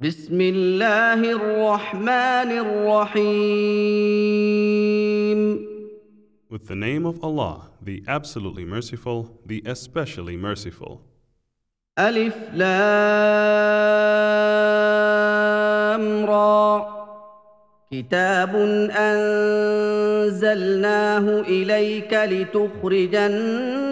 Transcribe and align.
بسم 0.00 0.40
الله 0.40 1.20
الرحمن 1.32 2.50
الرحيم 2.64 3.40
With 6.48 6.68
the 6.68 6.74
name 6.74 7.04
of 7.04 7.22
Allah, 7.22 7.68
the 7.82 8.02
absolutely 8.08 8.64
merciful, 8.64 9.38
the 9.44 9.62
especially 9.66 10.38
merciful. 10.38 11.02
ألف 11.98 12.34
لام 12.54 12.70
را 16.24 16.86
كتاب 17.92 18.56
أنزلناه 20.16 20.60
إليك 21.40 22.14
لتخرج 22.14 23.14
الناس 23.14 23.89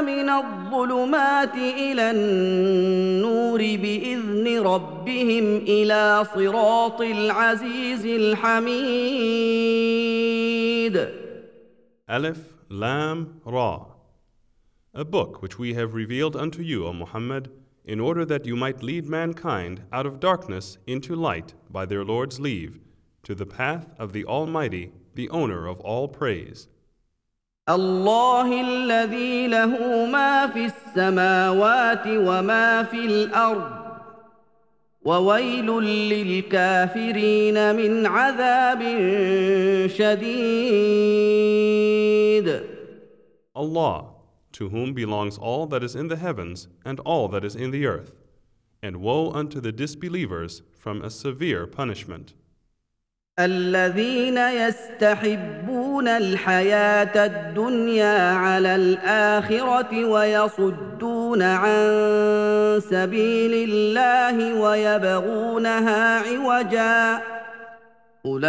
من 0.00 0.28
الظلمات 0.28 1.54
إلى 1.54 2.10
النور 2.10 3.58
بإذن 3.58 4.60
ربهم 4.66 5.56
إلى 5.56 6.24
صراط 6.34 7.00
العزيز 7.00 8.06
الحميد 8.06 9.38
Aleph, 12.10 12.54
Lam, 12.70 13.40
Ra. 13.44 13.84
A 14.94 15.04
book 15.04 15.42
which 15.42 15.58
we 15.58 15.74
have 15.74 15.92
revealed 15.92 16.34
unto 16.34 16.62
you, 16.62 16.86
O 16.86 16.94
Muhammad, 16.94 17.50
in 17.84 18.00
order 18.00 18.24
that 18.24 18.46
you 18.46 18.56
might 18.56 18.82
lead 18.82 19.04
mankind 19.06 19.82
out 19.92 20.06
of 20.06 20.18
darkness 20.18 20.78
into 20.86 21.14
light 21.14 21.52
by 21.70 21.84
their 21.84 22.04
Lord's 22.04 22.40
leave, 22.40 22.80
to 23.24 23.34
the 23.34 23.44
path 23.44 23.88
of 23.98 24.14
the 24.14 24.24
Almighty, 24.24 24.92
the 25.14 25.28
owner 25.28 25.66
of 25.66 25.80
all 25.80 26.08
praise. 26.08 26.68
الله 27.69 28.61
الذي 28.61 29.47
له 29.47 30.05
ما 30.05 30.47
في 30.47 30.65
السماوات 30.65 32.03
وما 32.07 32.83
في 32.83 33.05
الأرض 33.05 33.83
وويل 35.01 35.71
للكافرين 36.09 37.75
من 37.75 38.05
عذاب 38.05 38.81
شديد 39.87 41.13
Allah, 43.55 44.05
to 44.51 44.69
whom 44.69 44.93
belongs 44.93 45.37
all 45.37 45.65
that 45.67 45.83
is 45.83 45.95
in 45.95 46.07
the 46.09 46.17
heavens 46.17 46.67
and 46.83 46.99
all 47.01 47.29
that 47.29 47.45
is 47.45 47.55
in 47.55 47.71
the 47.71 47.85
earth, 47.85 48.11
and 48.81 48.97
woe 48.97 49.31
unto 49.31 49.61
the 49.61 49.71
disbelievers 49.71 50.63
from 50.77 51.01
a 51.01 51.09
severe 51.09 51.65
punishment. 51.65 52.33
الذين 53.39 54.37
يستحبون 54.37 56.07
الحياة 56.07 57.25
الدنيا 57.25 58.33
على 58.33 58.75
الآخرة 58.75 60.05
ويصدون 60.05 61.41
عن 61.41 62.79
سبيل 62.89 63.69
الله 63.69 64.61
ويبغونها 64.61 66.19
عوجا. 66.19 67.21
أولئك 68.25 68.43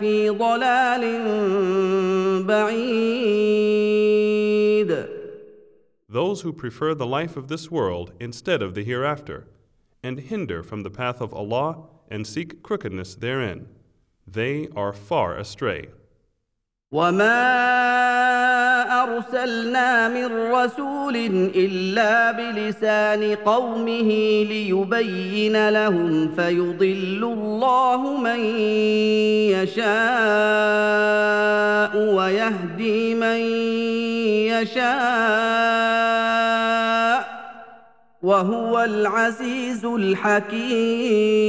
في 0.00 0.28
ضلال 0.30 1.22
بعيد. 2.42 3.86
Those 6.08 6.40
who 6.42 6.52
prefer 6.52 6.94
the 6.94 7.06
life 7.06 7.36
of 7.36 7.46
this 7.46 7.70
world 7.70 8.10
instead 8.18 8.60
of 8.62 8.74
the 8.74 8.82
hereafter, 8.82 9.44
and 10.05 10.19
hinder 10.19 10.63
from 10.63 10.83
the 10.83 10.89
path 10.89 11.21
of 11.21 11.33
Allah 11.33 11.83
and 12.09 12.25
seek 12.25 12.63
crookedness 12.63 13.15
therein, 13.15 13.67
they 14.27 14.67
are 14.75 14.93
far 14.93 15.37
astray. 15.37 15.87
وما 16.91 17.41
ارسلنا 19.03 20.07
من 20.07 20.51
رسول 20.51 21.15
الا 21.55 22.31
بلسان 22.31 23.35
قومه 23.35 24.09
ليبين 24.49 25.69
لهم 25.69 26.35
فيضل 26.35 27.23
الله 27.23 28.17
من 28.17 28.39
يشاء 29.55 29.87
ويهدي 32.15 33.15
من 33.15 33.39
يشاء 34.51 35.91
وهو 38.25 38.83
العزيز 38.83 39.85
الحكيم 39.85 41.41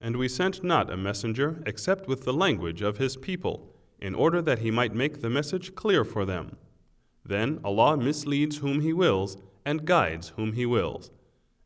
And 0.00 0.16
we 0.16 0.28
sent 0.28 0.62
not 0.62 0.90
a 0.92 0.96
messenger 0.96 1.62
except 1.64 2.06
with 2.06 2.24
the 2.24 2.32
language 2.32 2.82
of 2.82 2.98
his 2.98 3.16
people, 3.16 3.70
in 4.00 4.14
order 4.14 4.42
that 4.42 4.58
he 4.58 4.70
might 4.70 4.94
make 4.94 5.22
the 5.22 5.30
message 5.30 5.74
clear 5.74 6.04
for 6.04 6.26
them. 6.26 6.56
Then 7.24 7.58
Allah 7.64 7.96
misleads 7.96 8.58
whom 8.58 8.80
He 8.80 8.92
wills 8.92 9.38
and 9.64 9.86
guides 9.86 10.32
whom 10.36 10.52
He 10.52 10.66
wills. 10.66 11.10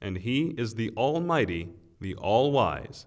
And 0.00 0.18
He 0.18 0.54
is 0.56 0.74
the 0.74 0.92
Almighty, 0.96 1.70
the 2.00 2.14
All 2.14 2.52
Wise. 2.52 3.06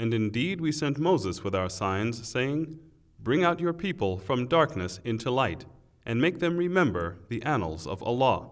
And 0.00 0.12
indeed 0.12 0.60
we 0.60 0.72
sent 0.72 0.98
Moses 0.98 1.42
with 1.42 1.54
our 1.54 1.70
signs, 1.70 2.28
saying, 2.28 2.78
Bring 3.18 3.42
out 3.42 3.60
your 3.60 3.72
people 3.72 4.18
from 4.18 4.46
darkness 4.46 5.00
into 5.04 5.30
light, 5.30 5.64
and 6.04 6.20
make 6.20 6.38
them 6.38 6.56
remember 6.56 7.16
the 7.28 7.42
annals 7.42 7.86
of 7.86 8.02
Allah. 8.02 8.48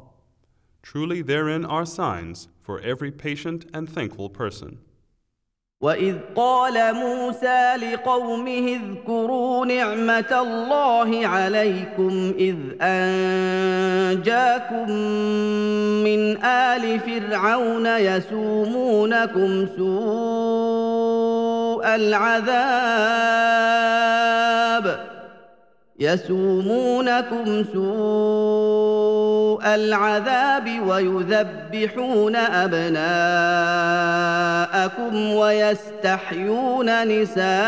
Truly 0.82 1.22
therein 1.22 1.64
are 1.64 1.86
signs 1.86 2.48
for 2.60 2.80
every 2.80 3.10
patient 3.10 3.66
and 3.72 3.88
thankful 3.88 4.30
person. 4.30 4.78
واذ 5.82 6.18
قال 6.36 6.94
موسى 6.94 7.76
لقومه 7.76 8.80
اذكروا 8.80 9.66
نعمه 9.66 10.32
الله 10.32 11.26
عليكم 11.26 12.34
اذ 12.38 12.56
انجاكم 12.80 14.90
من 16.04 16.44
ال 16.44 17.00
فرعون 17.00 17.86
يسومونكم 17.86 19.66
سوء 19.76 20.67
العذاب 21.95 23.29
يسومونكم 25.99 27.63
سوء 27.73 29.65
العذاب 29.75 30.81
ويذبحون 30.87 32.35
أبناءكم 32.35 32.93
ويستحيون 35.33 37.07
نساءكم 37.07 37.59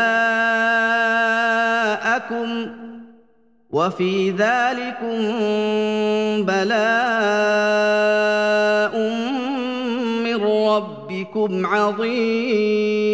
وفي 3.70 4.30
ذلكم 4.30 5.16
بلاء 6.44 7.32
من 10.24 10.44
ربكم 10.44 11.66
عظيم. 11.66 13.12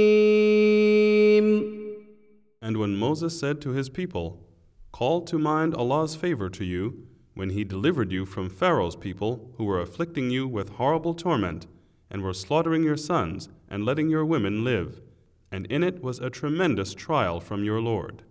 And 1.38 2.78
when 2.78 2.96
Moses 2.96 3.40
said 3.40 3.62
to 3.62 3.70
his 3.72 3.90
people, 3.90 4.44
Call 4.92 5.22
to 5.22 5.38
mind 5.38 5.76
Allah's 5.76 6.16
favor 6.16 6.50
to 6.50 6.64
you 6.64 7.08
when 7.34 7.50
He 7.50 7.64
delivered 7.64 8.12
you 8.12 8.26
from 8.26 8.50
Pharaoh's 8.50 8.96
people 8.96 9.52
who 9.58 9.66
were 9.66 9.82
afflicting 9.82 10.30
you 10.30 10.48
with 10.48 10.78
horrible 10.78 11.14
torment 11.14 11.66
and 12.10 12.22
were 12.22 12.34
slaughtering 12.34 12.84
your 12.84 12.98
sons 12.98 13.50
and 13.70 13.86
letting 13.86 14.10
your 14.10 14.24
women 14.24 14.64
live. 14.64 15.02
And 15.52 15.66
in 15.68 15.84
it 15.84 16.04
was 16.04 16.20
a 16.20 16.30
tremendous 16.30 16.94
trial 16.94 17.40
from 17.40 17.64
your 17.64 17.82
Lord. 17.82 18.24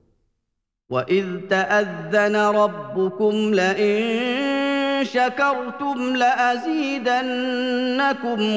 وإذ 0.90 1.48
تأذن 1.48 2.36
ربكم 2.36 3.54
لئن 3.54 4.55
شكرتم 5.03 6.15
لأزيدنكم 6.15 7.17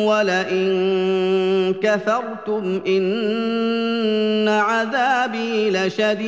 ولئن 0.01 1.75
كفرتم 1.83 2.83
إن 2.87 4.49
عذابي 4.49 5.71
لشديد 5.71 6.21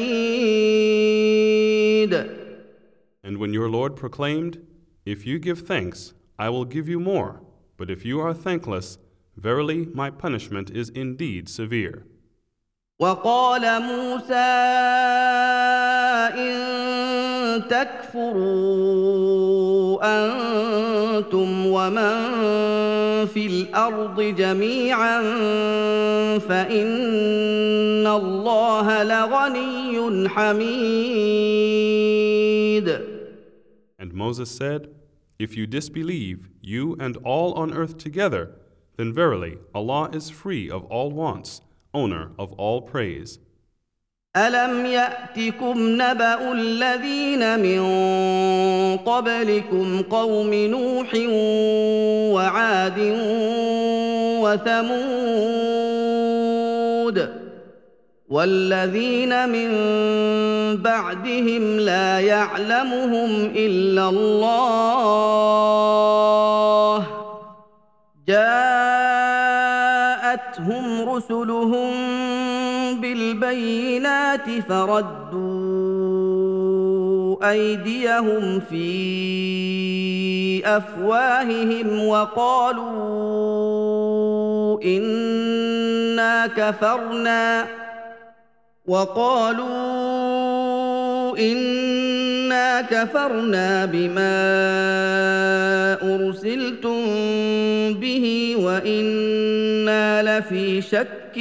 And 3.24 3.38
when 3.38 3.54
your 3.54 3.68
Lord 3.68 3.94
proclaimed, 3.96 4.58
If 5.04 5.26
you 5.26 5.40
give 5.40 5.66
thanks, 5.66 6.14
I 6.38 6.48
will 6.48 6.64
give 6.64 6.88
you 6.88 7.00
more, 7.00 7.40
but 7.76 7.90
if 7.90 8.04
you 8.04 8.20
are 8.20 8.32
thankless, 8.32 8.98
verily 9.36 9.86
my 9.92 10.10
punishment 10.10 10.70
is 10.70 10.90
indeed 10.90 11.48
severe. 11.48 12.06
وقال 13.00 13.82
موسى 13.82 14.34
إن 16.38 16.91
تكفروا 17.69 19.17
انتم 20.03 21.65
ومن 21.65 22.17
في 23.25 23.47
الارض 23.47 24.21
جميعا 24.21 25.21
فان 26.39 28.07
الله 28.07 29.03
لغني 29.03 30.29
حميد 30.29 31.47
And 33.99 34.13
Moses 34.13 34.51
said, 34.51 34.89
If 35.39 35.57
you 35.57 35.65
disbelieve, 35.67 36.49
you 36.61 36.95
and 36.99 37.17
all 37.17 37.53
on 37.53 37.73
earth 37.73 37.97
together, 37.97 38.51
then 38.97 39.11
verily 39.13 39.57
Allah 39.73 40.09
is 40.13 40.29
free 40.29 40.69
of 40.69 40.85
all 40.85 41.11
wants, 41.11 41.61
owner 41.93 42.31
of 42.37 42.53
all 42.53 42.81
praise. 42.81 43.39
الم 44.36 44.86
ياتكم 44.86 45.74
نبا 45.78 46.52
الذين 46.52 47.60
من 47.60 47.82
قبلكم 48.96 50.02
قوم 50.02 50.54
نوح 50.54 51.14
وعاد 52.34 52.98
وثمود 54.42 55.52
والذين 58.28 59.48
من 59.48 59.70
بعدهم 60.76 61.80
لا 61.80 62.20
يعلمهم 62.20 63.52
الا 63.56 64.08
الله 64.08 65.46
جاءتهم 68.28 68.62
رسلهم 71.08 71.92
بالبينات 73.42 74.46
فردوا 74.68 75.42
أيديهم 77.50 78.60
في 78.70 78.92
أفواههم 80.66 82.06
وقالوا 82.06 82.92
إنا 84.84 86.46
كفرنا 86.46 87.66
وقالوا 88.86 89.72
كفرنا 92.80 93.86
بما 93.86 94.32
ارسلتم 96.02 97.02
به 98.00 98.56
وأنا 98.58 100.22
لفي 100.22 100.82
شك 100.82 101.38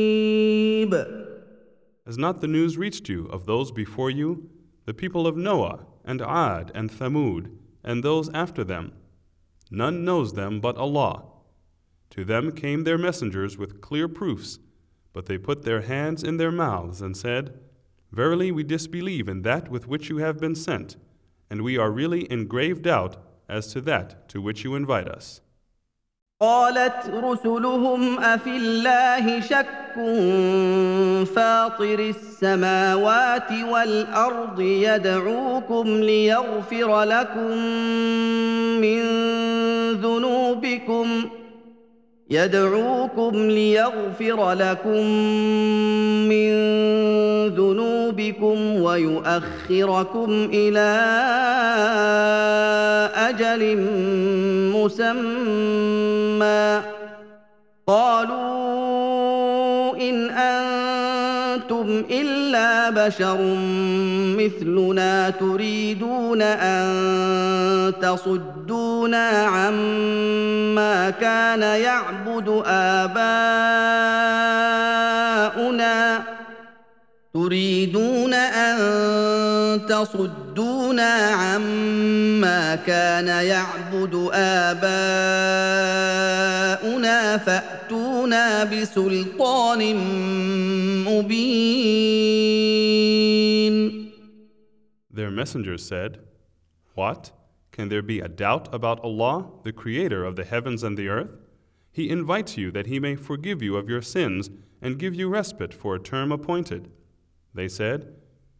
Has 2.06 2.18
not 2.18 2.40
the 2.40 2.46
news 2.46 2.78
reached 2.78 3.08
you 3.08 3.26
of 3.26 3.46
those 3.46 3.72
before 3.72 4.10
you, 4.10 4.48
the 4.84 4.94
people 4.94 5.26
of 5.26 5.36
Noah, 5.36 5.80
and 6.04 6.22
Ad, 6.22 6.70
and 6.72 6.88
Thamud, 6.88 7.50
and 7.82 8.04
those 8.04 8.30
after 8.32 8.62
them? 8.62 8.92
None 9.72 10.04
knows 10.04 10.34
them 10.34 10.60
but 10.60 10.76
Allah. 10.76 11.24
To 12.11 12.25
them 12.25 12.51
came 12.51 12.83
their 12.83 12.97
messengers 12.97 13.57
with 13.57 13.81
clear 13.81 14.07
proofs, 14.07 14.59
but 15.13 15.25
they 15.25 15.37
put 15.37 15.63
their 15.63 15.81
hands 15.81 16.23
in 16.23 16.37
their 16.37 16.51
mouths 16.51 17.01
and 17.01 17.15
said, 17.15 17.59
Verily 18.11 18.51
we 18.51 18.63
disbelieve 18.63 19.29
in 19.29 19.41
that 19.43 19.69
with 19.69 19.87
which 19.87 20.09
you 20.09 20.17
have 20.17 20.39
been 20.39 20.55
sent, 20.55 20.97
and 21.49 21.61
we 21.61 21.77
are 21.77 21.91
really 21.91 22.23
in 22.23 22.47
grave 22.47 22.81
doubt 22.81 23.15
as 23.47 23.67
to 23.73 23.81
that 23.81 24.27
to 24.29 24.41
which 24.41 24.63
you 24.63 24.75
invite 24.75 25.07
us. 25.07 25.41
قالت 26.41 27.09
رسلهم 27.09 28.19
افي 28.19 28.57
الله 28.57 29.41
شك 29.41 29.81
فاطر 31.35 31.99
السماوات 31.99 33.51
والارض 33.51 34.59
يدعوكم 34.59 35.87
ليغفر 35.87 37.03
لكم 37.03 37.57
من 38.81 39.01
ذنوبكم 40.01 41.29
يدعوكم 42.30 43.34
ليغفر 43.34 44.52
لكم 44.52 45.06
من 46.28 46.52
ذنوبكم 47.48 48.82
ويؤخركم 48.82 50.50
إلى 50.52 50.88
أجل 53.14 53.76
مسمى. 54.74 56.82
قالوا 57.86 59.96
إن 59.96 60.30
أنتم 60.30 60.85
إلا 62.10 62.90
بشر 62.90 63.38
مثلنا 64.38 65.30
تريدون 65.30 66.42
أن 66.42 67.92
تصدونا 68.02 69.28
عما 69.28 71.10
كان 71.10 71.62
يعبد 71.62 72.62
آباؤنا 72.66 73.26
تريدون 77.34 78.34
أن 78.34 78.76
تصدونا 79.88 81.12
عما 81.14 82.74
كان 82.86 83.28
يعبد 83.28 84.30
آباؤنا 84.32 84.96
فاتونا 88.25 88.63
بسلطان 88.63 89.95
مبين 91.05 92.41
Their 95.13 95.29
messengers 95.29 95.85
said, 95.85 96.19
What? 96.95 97.31
Can 97.71 97.89
there 97.89 98.01
be 98.01 98.19
a 98.19 98.27
doubt 98.27 98.73
about 98.73 98.99
Allah, 99.01 99.51
the 99.63 99.73
Creator 99.73 100.23
of 100.23 100.35
the 100.35 100.45
heavens 100.45 100.83
and 100.83 100.97
the 100.97 101.09
earth? 101.09 101.37
He 101.91 102.09
invites 102.09 102.57
you 102.57 102.71
that 102.71 102.87
He 102.87 102.99
may 102.99 103.15
forgive 103.15 103.61
you 103.61 103.75
of 103.75 103.89
your 103.89 104.01
sins 104.01 104.49
and 104.81 104.97
give 104.97 105.13
you 105.13 105.29
respite 105.29 105.73
for 105.73 105.93
a 105.95 105.99
term 105.99 106.31
appointed. 106.31 106.89
They 107.53 107.67
said, 107.67 108.15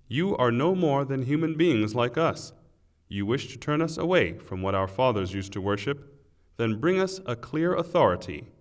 You 0.07 0.37
are 0.37 0.51
no 0.51 0.75
more 0.75 1.03
than 1.05 1.23
human 1.23 1.55
beings 1.55 1.95
like 1.95 2.17
us. 2.17 2.53
You 3.07 3.25
wish 3.25 3.47
to 3.51 3.57
turn 3.57 3.81
us 3.81 3.97
away 3.97 4.37
from 4.37 4.61
what 4.61 4.75
our 4.75 4.87
fathers 4.87 5.33
used 5.33 5.53
to 5.53 5.61
worship? 5.61 5.99
Then 6.57 6.79
bring 6.79 6.99
us 6.99 7.21
a 7.25 7.35
clear 7.35 7.73
authority. 7.73 8.51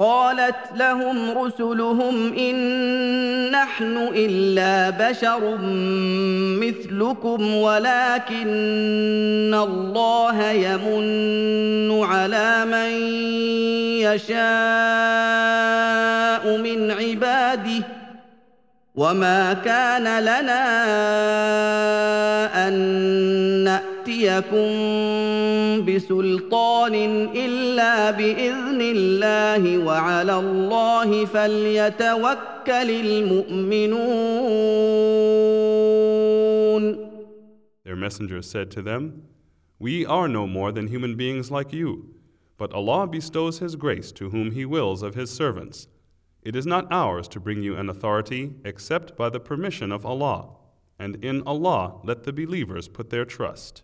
قالت 0.00 0.56
لهم 0.76 1.38
رسلهم 1.38 2.32
إن 2.38 3.50
نحن 3.50 4.08
إلا 4.14 4.90
بشر 4.90 5.58
مثلكم 6.60 7.54
ولكن 7.54 8.44
الله 9.54 10.50
يمن 10.50 12.04
على 12.04 12.64
من 12.64 12.90
يشاء 14.00 14.40
من 16.56 16.90
عباده 16.90 17.84
وما 18.94 19.52
كان 19.52 20.22
لنا 20.22 20.64
أن 22.68 22.74
نأتيكم 23.64 24.70
بسلطان 25.85 26.95
الا 27.35 28.11
باذن 28.11 28.81
الله 28.81 29.77
وعلى 29.77 30.39
الله 30.39 31.25
فليتوكل 31.25 32.89
المؤمنون 33.05 34.45
Their 37.83 37.95
messengers 37.95 38.49
said 38.49 38.71
to 38.71 38.81
them, 38.81 39.23
We 39.79 40.05
are 40.05 40.27
no 40.27 40.47
more 40.47 40.71
than 40.71 40.87
human 40.87 41.15
beings 41.15 41.51
like 41.51 41.71
you, 41.71 42.15
but 42.57 42.73
Allah 42.73 43.07
bestows 43.07 43.59
His 43.59 43.75
grace 43.75 44.11
to 44.13 44.31
whom 44.31 44.51
He 44.51 44.65
wills 44.65 45.03
of 45.03 45.15
His 45.15 45.29
servants. 45.29 45.87
It 46.41 46.55
is 46.55 46.65
not 46.65 46.87
ours 46.91 47.27
to 47.29 47.39
bring 47.39 47.63
you 47.63 47.75
an 47.75 47.89
authority 47.89 48.53
except 48.63 49.15
by 49.17 49.29
the 49.29 49.39
permission 49.39 49.91
of 49.91 50.05
Allah, 50.05 50.49
and 50.99 51.23
in 51.23 51.41
Allah 51.45 51.99
let 52.03 52.23
the 52.23 52.33
believers 52.33 52.87
put 52.87 53.09
their 53.09 53.25
trust. 53.25 53.83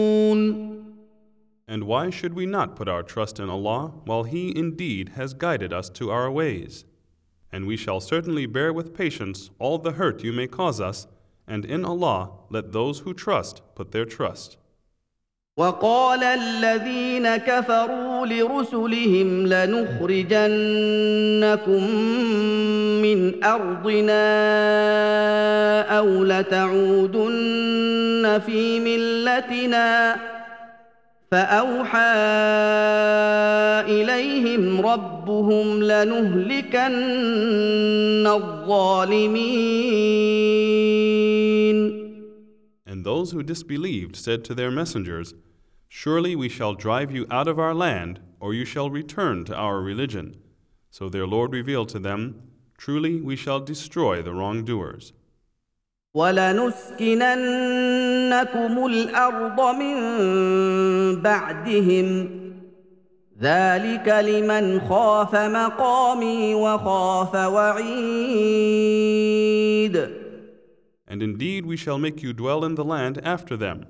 And 1.70 1.84
why 1.84 2.10
should 2.10 2.34
we 2.34 2.46
not 2.46 2.76
put 2.76 2.88
our 2.88 3.02
trust 3.02 3.40
in 3.40 3.50
Allah 3.50 3.92
while 4.04 4.22
He 4.22 4.56
indeed 4.56 5.10
has 5.10 5.34
guided 5.34 5.72
us 5.72 5.88
to 5.90 6.10
our 6.10 6.30
ways? 6.30 6.84
And 7.52 7.66
we 7.66 7.76
shall 7.76 8.00
certainly 8.00 8.46
bear 8.46 8.72
with 8.72 8.94
patience 8.94 9.50
all 9.58 9.78
the 9.78 9.92
hurt 9.92 10.22
you 10.22 10.32
may 10.32 10.46
cause 10.46 10.80
us, 10.80 11.06
And 11.48 11.64
in 11.64 11.84
Allah 11.84 12.30
let 12.50 12.72
those 12.72 13.00
who 13.00 13.14
trust 13.14 13.62
put 13.74 13.92
their 13.92 14.04
trust. 14.04 14.58
وقال 15.58 16.22
الذين 16.22 17.36
كفروا 17.36 18.26
لرسلهم 18.26 19.46
لنخرجنكم 19.46 20.50
من 23.02 23.44
ارضنا 23.44 24.22
او 25.98 26.24
لتعودن 26.24 27.46
في 28.46 28.80
ملتنا 28.80 30.16
فاوحى 31.30 31.98
اليهم 33.86 34.80
ربهم 34.80 35.82
لنهلكن 35.82 36.86
الظالمين 38.26 39.66
And 42.86 43.04
those 43.04 43.32
who 43.32 43.42
disbelieved 43.42 44.14
said 44.16 44.44
to 44.44 44.54
their 44.54 44.70
messengers, 44.70 45.34
Surely 45.88 46.36
we 46.36 46.48
shall 46.48 46.74
drive 46.74 47.10
you 47.10 47.26
out 47.30 47.48
of 47.48 47.58
our 47.58 47.74
land, 47.74 48.20
or 48.38 48.54
you 48.54 48.64
shall 48.64 48.90
return 48.90 49.44
to 49.46 49.54
our 49.54 49.80
religion. 49.80 50.36
So 50.90 51.08
their 51.08 51.26
Lord 51.26 51.52
revealed 51.52 51.88
to 51.90 51.98
them, 51.98 52.42
Truly 52.78 53.20
we 53.20 53.34
shall 53.36 53.60
destroy 53.60 54.22
the 54.22 54.32
wrongdoers. 54.32 55.12
ولنسكننكم 56.16 57.26
الارض 58.86 59.60
من 59.76 59.96
بعدهم 61.22 62.30
ذلك 63.40 64.08
لمن 64.08 64.80
خاف 64.80 65.34
مقامي 65.34 66.54
وخاف 66.54 67.34
وعيد 67.34 68.56
And 71.08 71.22
indeed 71.22 71.66
we 71.66 71.76
shall 71.76 71.98
make 71.98 72.22
you 72.22 72.32
dwell 72.32 72.64
in 72.64 72.74
the 72.74 72.84
land 72.84 73.20
after 73.22 73.56
them. 73.56 73.86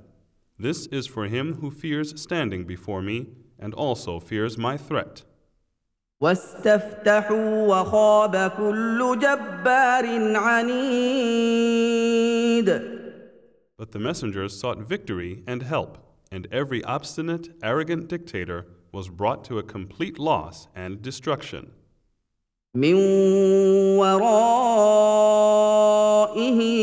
This 0.58 0.86
is 0.86 1.06
for 1.06 1.26
him 1.26 1.54
who 1.60 1.70
fears 1.70 2.20
standing 2.20 2.64
before 2.64 3.00
me, 3.02 3.26
and 3.58 3.72
also 3.72 4.20
fears 4.20 4.58
my 4.58 4.76
threat. 4.76 5.22
واستفتحوا 6.20 7.66
وخاب 7.66 8.50
كل 8.56 9.18
جبار 9.18 10.36
عنيد 10.36 11.86
But 13.78 13.92
the 13.92 13.98
messengers 13.98 14.58
sought 14.58 14.78
victory 14.78 15.42
and 15.46 15.62
help, 15.62 15.98
and 16.32 16.48
every 16.50 16.82
obstinate, 16.84 17.50
arrogant 17.62 18.08
dictator 18.08 18.64
was 18.90 19.10
brought 19.10 19.44
to 19.44 19.58
a 19.58 19.62
complete 19.62 20.18
loss 20.18 20.68
and 20.74 21.02
destruction. 21.02 21.72
من 22.74 22.94
ورائه 23.98 25.40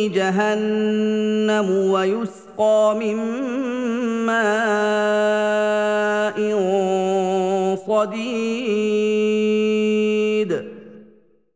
جهنم 0.09 1.69
ويسقى 1.91 2.95
من 2.99 3.15
ماء 4.25 5.33
صديد 7.87 9.03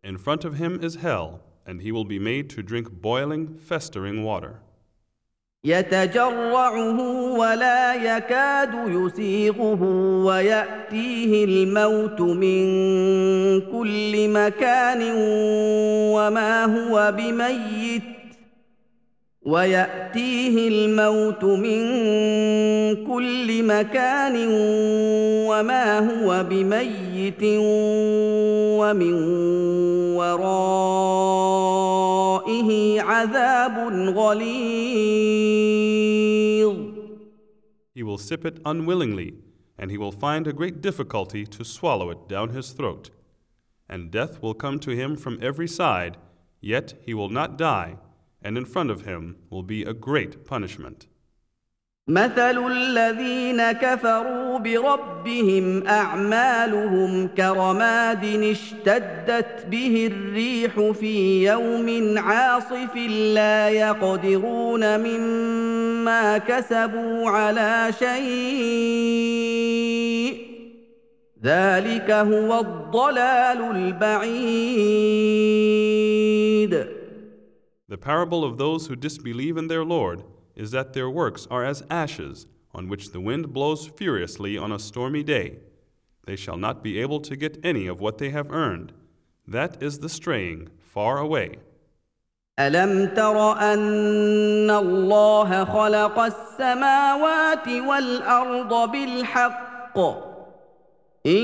In 0.04 0.18
front 0.18 0.46
of 0.46 0.54
him 0.56 0.80
is 0.82 0.96
hell, 0.96 1.42
and 1.66 1.82
he 1.82 1.92
will 1.92 2.06
be 2.06 2.20
made 2.20 2.50
to 2.52 2.62
drink 2.64 2.88
boiling, 3.08 3.58
festering 3.58 4.24
water. 4.24 4.54
يتجرعه 5.64 7.00
ولا 7.40 7.96
يكاد 7.96 8.74
يسيغه 8.88 9.84
وياتيه 10.26 11.46
الموت 11.46 12.22
من 12.22 12.66
كل 13.72 14.30
مكان 14.30 15.02
وما 16.16 16.66
هو 16.66 17.14
بميت 17.18 18.11
وياتيه 19.48 20.68
الموت 20.68 21.44
من 21.44 21.82
كل 23.08 23.64
مكان 23.64 24.36
وما 25.48 26.00
هو 26.00 26.44
بميت 26.44 27.44
ومن 28.80 29.14
ورائه 30.20 31.42
عذاب 33.02 33.76
غليظ 34.18 35.58
He 37.96 38.04
will 38.04 38.20
sip 38.20 38.46
it 38.46 38.60
unwillingly, 38.64 39.34
and 39.80 39.90
he 39.90 39.98
will 39.98 40.12
find 40.12 40.46
a 40.46 40.54
great 40.54 40.82
difficulty 40.82 41.46
to 41.46 41.64
swallow 41.64 42.12
it 42.12 42.28
down 42.28 42.50
his 42.50 42.72
throat. 42.78 43.10
And 43.90 44.12
death 44.12 44.40
will 44.44 44.54
come 44.54 44.78
to 44.80 44.92
him 44.92 45.16
from 45.16 45.40
every 45.42 45.68
side, 45.68 46.18
yet 46.62 46.94
he 47.06 47.14
will 47.16 47.30
not 47.30 47.58
die, 47.58 47.96
and 48.45 48.59
in 48.59 48.65
front 48.65 48.91
of 48.91 49.03
him 49.03 49.37
will 49.51 49.63
be 49.63 49.83
a 49.85 49.95
great 49.95 50.45
punishment. 50.45 51.07
مثل 52.09 52.67
الذين 52.67 53.73
كفروا 53.73 54.59
بربهم 54.59 55.87
اعمالهم 55.87 57.29
كرماد 57.29 58.25
اشتدت 58.25 59.67
به 59.71 60.09
الريح 60.13 60.91
في 60.91 61.45
يوم 61.47 62.19
عاصف 62.19 62.97
لا 63.35 63.69
يقدرون 63.69 65.01
مما 65.01 66.39
كسبوا 66.39 67.31
على 67.31 67.91
شيء 67.99 69.23
ذلك 71.45 72.11
هو 72.11 72.61
الضلال 72.61 73.77
البعيد 73.77 74.63
The 77.92 77.98
parable 77.98 78.44
of 78.44 78.58
those 78.58 78.88
who 78.88 78.96
disbelieve 78.96 79.58
in 79.58 79.68
their 79.68 79.86
Lord 79.86 80.24
is 80.56 80.72
that 80.72 80.94
their 80.94 81.10
works 81.10 81.48
are 81.50 81.64
as 81.64 81.84
ashes 81.90 82.48
on 82.74 82.90
which 82.90 83.12
the 83.12 83.22
wind 83.22 83.54
blows 83.54 83.88
furiously 83.88 84.58
on 84.58 84.72
a 84.72 84.80
stormy 84.80 85.24
day. 85.24 85.60
They 86.26 86.36
shall 86.36 86.58
not 86.58 86.84
be 86.84 87.00
able 87.00 87.22
to 87.22 87.36
get 87.36 87.58
any 87.64 87.88
of 87.88 88.02
what 88.02 88.18
they 88.18 88.30
have 88.32 88.52
earned. 88.52 88.92
That 89.48 89.82
is 89.82 90.00
the 90.00 90.10
straying 90.10 90.70
far 90.80 91.18
away. 91.18 91.60
الم 92.60 93.06
تر 93.16 93.52
ان 93.52 94.72
الله 94.72 95.66
خلق 95.66 96.20
السماوات 96.20 97.68
والارض 97.68 98.92
بالحق 98.92 100.00
ان 101.26 101.44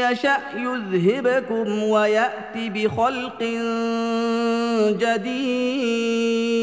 يشا 0.00 0.36
يذهبكم 0.56 1.82
ويات 1.82 2.56
بخلق 2.56 3.42
جديد 4.92 6.56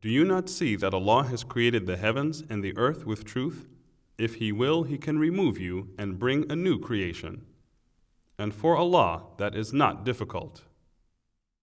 Do 0.00 0.08
you 0.08 0.24
not 0.24 0.48
see 0.48 0.76
that 0.76 0.94
Allah 0.94 1.24
has 1.24 1.44
created 1.44 1.86
the 1.86 1.96
heavens 1.98 2.42
and 2.48 2.64
the 2.64 2.76
earth 2.76 3.04
with 3.04 3.24
truth? 3.24 3.68
If 4.16 4.36
He 4.36 4.50
will, 4.52 4.84
He 4.84 4.96
can 4.98 5.18
remove 5.18 5.58
you 5.58 5.88
and 5.98 6.18
bring 6.18 6.50
a 6.50 6.56
new 6.56 6.78
creation. 6.78 7.42
And 8.38 8.54
for 8.54 8.76
Allah, 8.76 9.24
that 9.36 9.54
is 9.54 9.72
not 9.72 10.04
difficult. 10.04 10.62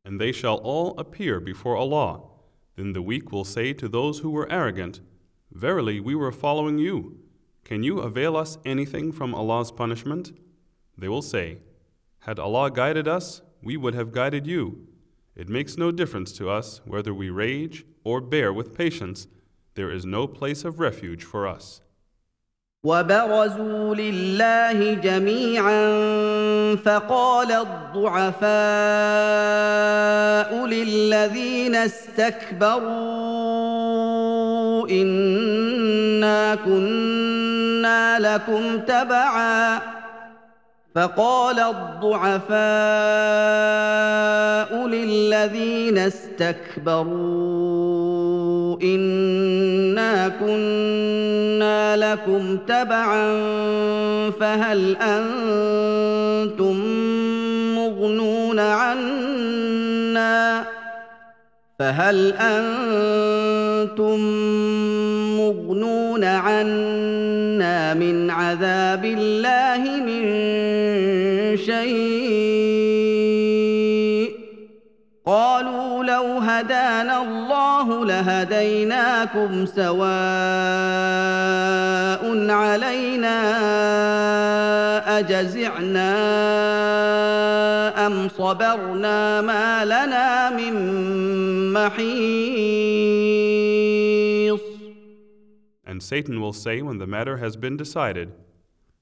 And 0.05 0.21
they 0.21 0.33
shall 0.33 0.57
all 0.57 0.99
appear 0.99 1.41
before 1.41 1.77
Allah. 1.77 2.21
Then 2.77 2.93
the 2.93 3.03
weak 3.03 3.33
will 3.33 3.45
say 3.45 3.73
to 3.73 3.89
those 3.89 4.19
who 4.19 4.31
were 4.31 4.51
arrogant, 4.51 5.01
Verily, 5.53 6.01
we 6.01 6.15
were 6.15 6.33
following 6.33 6.79
you. 6.79 7.17
Can 7.65 7.83
you 7.83 8.01
avail 8.01 8.37
us 8.37 8.59
anything 8.65 9.13
from 9.13 9.35
Allah's 9.35 9.71
punishment? 9.71 10.33
They 10.99 11.09
will 11.09 11.23
say, 11.23 11.59
Had 12.21 12.39
Allah 12.39 12.71
guided 12.71 13.07
us, 13.07 13.43
we 13.63 13.77
would 13.77 13.95
have 13.95 14.13
guided 14.13 14.47
you. 14.47 14.87
It 15.37 15.49
makes 15.49 15.79
no 15.79 15.91
difference 15.93 16.33
to 16.33 16.51
us 16.51 16.81
whether 16.85 17.15
we 17.15 17.31
rage 17.31 17.85
or 18.05 18.21
bear 18.21 18.53
with 18.53 18.77
patience. 18.77 19.29
There 19.75 19.91
is 19.91 20.05
no 20.05 20.27
place 20.27 20.65
of 20.65 20.81
refuge 20.81 21.25
for 21.25 21.47
us. 21.47 21.81
وبرزوا 22.85 23.95
لله 23.95 24.95
جميعا 24.95 25.87
فقال 26.77 27.53
الضعفاء 27.53 28.47
للذين 30.67 31.75
استكبروا 31.75 32.81
انا 34.91 36.55
كنا 36.55 37.24
لكم 38.20 38.80
تبعا. 38.80 39.80
فقال 40.96 41.60
الضعفاء 41.60 42.56
للذين 44.88 45.98
استكبروا 45.98 47.46
إنا 48.82 50.28
كنا 50.28 51.98
لكم 51.98 52.58
تبعا 52.58 53.42
فهل 54.40 54.98
أنتم 55.02 56.76
مغنون 57.76 58.60
عنا؟ 58.60 59.56
فهل 61.80 62.34
أنتم 62.34 64.20
مغنون 65.38 66.24
عنا 66.24 67.94
من 67.94 68.30
عذاب 68.30 69.06
الله 69.06 69.82
من 70.02 70.26
شيء؟ 71.58 72.86
قالوا 75.26 76.04
لو 76.04 76.38
هدانا 76.38 77.22
الله 77.22 78.06
لهديناكم 78.06 79.66
سواء 79.66 80.06
علينا 82.50 83.40
أجزعنا 85.20 86.16
ام 88.05 88.29
صبرنا 88.29 89.41
ما 89.41 89.85
لنا 89.85 90.51
من 90.51 90.75
محيص 91.73 93.01
And 95.87 96.03
Satan 96.03 96.41
will 96.41 96.53
say 96.53 96.83
when 96.83 96.99
the 96.99 97.07
matter 97.07 97.39
has 97.39 97.57
been 97.57 97.77
decided, 97.77 98.33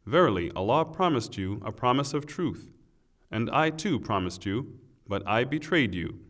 Verily, 0.07 0.51
Allah 0.57 0.85
promised 0.87 1.37
you 1.37 1.61
a 1.63 1.71
promise 1.71 2.15
of 2.15 2.25
truth, 2.25 2.71
and 3.31 3.51
I 3.51 3.69
too 3.69 4.01
promised 4.01 4.47
you, 4.47 4.79
but 5.07 5.23
I 5.27 5.45
betrayed 5.45 5.95
you. 5.95 6.21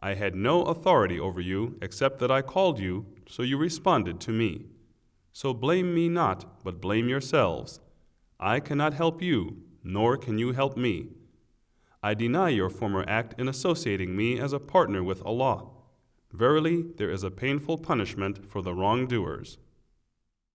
I 0.00 0.14
had 0.14 0.34
no 0.34 0.64
authority 0.64 1.20
over 1.20 1.40
you 1.40 1.78
except 1.80 2.18
that 2.18 2.32
I 2.32 2.42
called 2.42 2.80
you, 2.80 3.06
so 3.28 3.44
you 3.44 3.56
responded 3.56 4.18
to 4.22 4.32
me. 4.32 4.66
So 5.32 5.54
blame 5.54 5.94
me 5.94 6.08
not, 6.08 6.64
but 6.64 6.80
blame 6.80 7.08
yourselves. 7.08 7.78
I 8.40 8.58
cannot 8.58 8.94
help 8.94 9.22
you, 9.22 9.58
nor 9.84 10.16
can 10.16 10.38
you 10.38 10.52
help 10.52 10.76
me. 10.76 11.10
I 12.02 12.14
deny 12.14 12.48
your 12.48 12.68
former 12.68 13.04
act 13.06 13.38
in 13.38 13.48
associating 13.48 14.16
me 14.16 14.38
as 14.38 14.52
a 14.52 14.58
partner 14.58 15.02
with 15.02 15.24
Allah. 15.24 15.66
Verily, 16.32 16.82
there 16.96 17.10
is 17.10 17.22
a 17.22 17.30
painful 17.30 17.78
punishment 17.78 18.50
for 18.50 18.60
the 18.62 18.74
wrongdoers. 18.74 19.58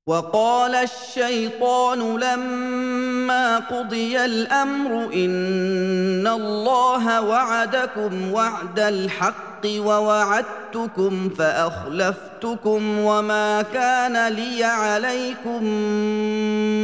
وقال 0.08 0.75
الشيطان 0.75 2.20
لما 2.20 3.58
قضي 3.60 4.25
الامر 4.25 5.13
ان 5.13 6.27
الله 6.27 7.22
وعدكم 7.22 8.32
وعد 8.32 8.79
الحق 8.79 9.65
ووعدتكم 9.65 11.29
فاخلفتكم 11.29 13.00
وما 13.00 13.62
كان 13.62 14.34
لي 14.34 14.63
عليكم 14.63 15.63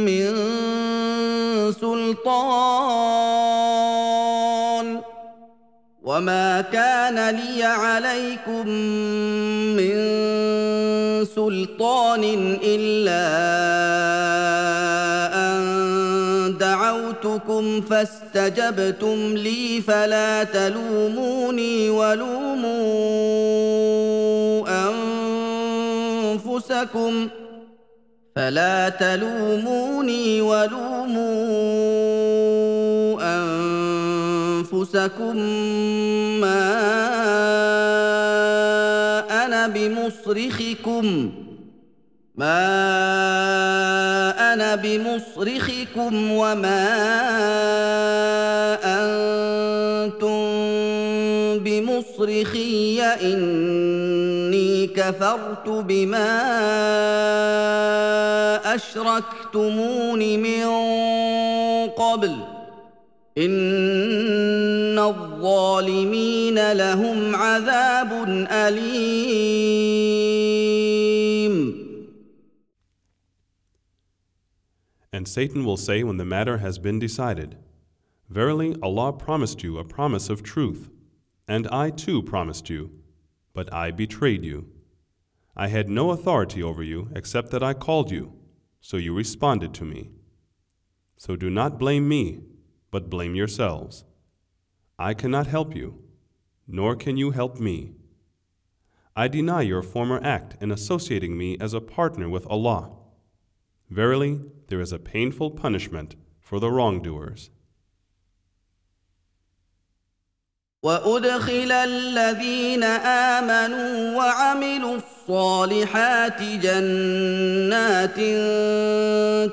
من 0.04 0.32
سلطان 1.72 3.07
وما 6.19 6.61
كان 6.61 7.35
لي 7.35 7.63
عليكم 7.63 8.69
من 9.79 9.95
سلطان 11.25 12.23
الا 12.63 13.25
ان 15.35 15.61
دعوتكم 16.57 17.81
فاستجبتم 17.81 19.33
لي 19.37 19.81
فلا 19.81 20.43
تلوموني 20.43 21.89
ولوموا 21.89 22.69
انفسكم 26.27 27.27
فلا 28.35 28.89
تلوموني 28.89 30.41
ولوموا 30.41 31.89
انفسكم 34.79 35.37
بمصرخكم. 39.79 41.31
ما 42.35 42.53
أنا 44.53 44.75
بمصرخكم 44.75 46.31
وما 46.31 46.85
أنتم 48.83 50.39
بمصرخي. 51.63 53.01
إني 53.01 54.87
كفرت 54.87 55.69
بما 55.69 56.29
أشركتمون 58.75 60.19
من 60.19 60.65
قبل. 61.89 62.35
إن 63.37 64.99
الظالمين 65.38 66.72
لهم 66.72 67.36
عذاب 67.36 68.12
اليم 68.50 69.94
And 75.12 75.28
Satan 75.28 75.64
will 75.64 75.76
say 75.76 76.02
when 76.02 76.16
the 76.16 76.24
matter 76.24 76.58
has 76.58 76.78
been 76.80 76.98
decided, 76.98 77.56
Verily, 78.28 78.74
Allah 78.82 79.12
promised 79.12 79.62
you 79.62 79.78
a 79.78 79.84
promise 79.84 80.28
of 80.28 80.42
truth, 80.42 80.90
and 81.46 81.68
I 81.68 81.90
too 81.90 82.20
promised 82.22 82.68
you, 82.68 82.90
but 83.52 83.72
I 83.72 83.92
betrayed 83.92 84.44
you. 84.44 84.66
I 85.56 85.68
had 85.68 85.88
no 85.88 86.10
authority 86.10 86.60
over 86.62 86.82
you 86.82 87.10
except 87.14 87.50
that 87.52 87.62
I 87.62 87.74
called 87.74 88.10
you, 88.10 88.32
so 88.80 88.96
you 88.96 89.14
responded 89.14 89.72
to 89.74 89.84
me. 89.84 90.10
So 91.16 91.36
do 91.36 91.48
not 91.48 91.78
blame 91.78 92.08
me, 92.08 92.40
but 92.90 93.08
blame 93.08 93.36
yourselves. 93.36 94.04
I 94.98 95.14
cannot 95.14 95.46
help 95.46 95.74
you, 95.74 96.02
nor 96.66 96.94
can 96.96 97.16
you 97.16 97.32
help 97.32 97.58
me. 97.58 97.92
I 99.16 99.28
deny 99.28 99.62
your 99.62 99.82
former 99.82 100.20
act 100.22 100.56
in 100.60 100.70
associating 100.70 101.36
me 101.36 101.56
as 101.60 101.74
a 101.74 101.80
partner 101.80 102.28
with 102.28 102.46
Allah. 102.46 102.90
Verily, 103.90 104.40
there 104.68 104.80
is 104.80 104.92
a 104.92 104.98
painful 104.98 105.50
punishment 105.52 106.16
for 106.40 106.58
the 106.58 106.70
wrongdoers. 106.70 107.50
وادخل 110.84 111.72
الذين 111.72 112.84
امنوا 112.84 114.16
وعملوا 114.16 114.96
الصالحات 114.96 116.42
جنات 116.42 118.16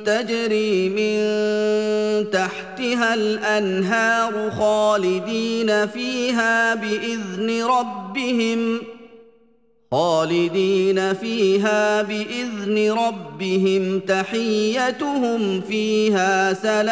تجري 0.05 0.89
من 0.89 1.19
تحتها 2.75 3.13
الانهار 3.13 4.51
خالدين 4.51 5.87
فيها 5.87 6.75
باذن 6.75 7.63
ربهم 7.63 8.81
خالدين 9.91 11.13
فيها 11.13 12.01
باذن 12.01 12.91
ربهم 12.91 13.99
تحيتهم 13.99 15.61
فيها 15.61 16.53
سلام 16.53 16.91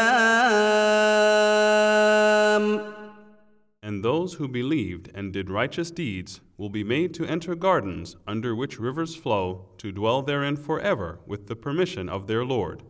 And 3.81 4.03
those 4.03 4.35
who 4.35 4.47
believed 4.47 5.09
and 5.15 5.33
did 5.33 5.49
righteous 5.49 5.89
deeds 5.91 6.41
will 6.57 6.69
be 6.69 6.83
made 6.83 7.13
to 7.15 7.25
enter 7.25 7.55
gardens 7.55 8.15
under 8.27 8.55
which 8.55 8.79
rivers 8.79 9.15
flow 9.15 9.65
to 9.79 9.91
dwell 9.91 10.21
therein 10.21 10.55
forever 10.55 11.19
with 11.25 11.47
the 11.47 11.55
permission 11.55 12.07
of 12.07 12.27
their 12.27 12.45
Lord. 12.45 12.83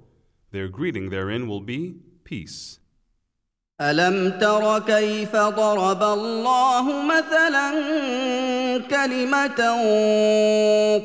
Their 0.52 0.68
greeting 0.68 1.10
therein 1.10 1.48
will 1.48 1.62
be 1.62 1.96
peace. 2.30 2.80
الم 3.81 4.39
تر 4.39 4.79
كيف 4.79 5.37
ضرب 5.37 6.03
الله 6.03 7.03
مثلا 7.03 7.71
كلمه 8.91 9.57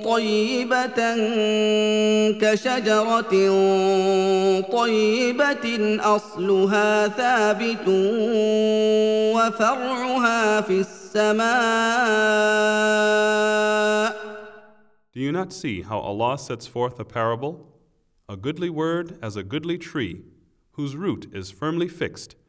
طيبه 0.05 1.15
كشجره 2.41 3.31
طيبه 4.61 5.97
اصلها 6.15 7.07
ثابت 7.07 7.87
وفرعها 9.35 10.61
في 10.61 10.79
السماء 10.79 11.49
Do 15.11 15.19
you 15.19 15.31
not 15.31 15.51
see 15.51 15.81
how 15.81 15.97
Allah 15.97 16.37
sets 16.37 16.67
forth 16.67 16.99
a 16.99 17.03
parable? 17.03 17.65
A 18.29 18.37
goodly 18.37 18.69
word 18.69 19.17
as 19.23 19.35
a 19.35 19.41
goodly 19.41 19.79
tree, 19.79 20.21
whose 20.73 20.95
root 20.95 21.25
is 21.33 21.49
firmly 21.49 21.87
fixed 21.87 22.35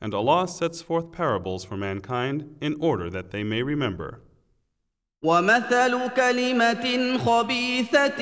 and 0.00 0.14
Allah 0.14 0.48
sets 0.48 0.82
forth 0.82 1.12
parables 1.12 1.64
for 1.64 1.76
mankind 1.76 2.56
in 2.60 2.76
order 2.80 3.08
that 3.10 3.30
they 3.30 3.44
may 3.44 3.62
remember. 3.62 4.20
ومثل 5.24 6.08
كلمه 6.16 7.18
خبيثه 7.18 8.18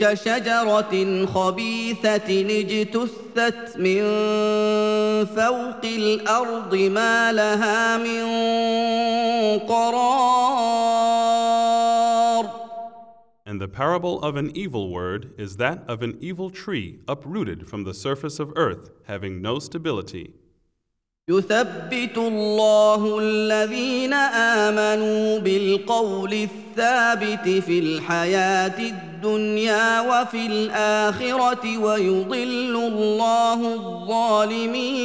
كشجره 0.00 1.26
خبيثه 1.26 2.28
اجتثت 2.60 3.76
من 3.76 4.02
فوق 5.24 5.84
الارض 5.84 6.74
ما 6.74 7.32
لها 7.32 7.96
من 7.96 8.24
قرار 9.58 11.47
And 13.58 13.60
the 13.60 13.68
parable 13.68 14.22
of 14.22 14.36
an 14.36 14.56
evil 14.56 14.90
word 14.90 15.34
is 15.36 15.58
that 15.58 15.84
of 15.86 16.02
an 16.02 16.16
evil 16.20 16.50
tree 16.50 17.00
uprooted 17.06 17.68
from 17.68 17.84
the 17.84 17.94
surface 17.94 18.38
of 18.40 18.52
earth, 18.56 18.90
having 19.04 19.42
no 19.42 19.58
stability. 19.58 20.34
يثبت 21.28 22.18
الله 22.18 23.18
الذين 23.18 24.12
امنوا 24.12 25.38
بالقول 25.38 26.32
الثابت 26.32 27.48
في 27.48 27.78
الحياه 27.78 28.78
الدنيا 28.78 30.00
وفي 30.00 30.46
الاخره 30.46 31.78
ويضل 31.78 32.76
الله 32.76 33.74
الظالمين 33.74 35.04